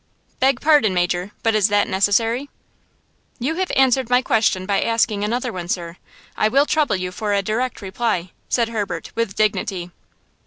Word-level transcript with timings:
"Beg 0.39 0.61
pardon, 0.61 0.95
Major, 0.95 1.29
but 1.43 1.53
is 1.53 1.67
that 1.67 1.87
necessary?" 1.87 2.49
"You 3.37 3.53
have 3.57 3.71
answered 3.75 4.09
my 4.09 4.23
question 4.23 4.65
by 4.65 4.81
asking 4.81 5.23
another 5.23 5.53
one, 5.53 5.67
sir. 5.67 5.97
I 6.35 6.47
will 6.47 6.65
trouble 6.65 6.95
you 6.95 7.11
for 7.11 7.35
a 7.35 7.43
direct 7.43 7.83
reply," 7.83 8.31
said 8.49 8.69
Herbert 8.69 9.11
with 9.13 9.35
dignity. 9.35 9.91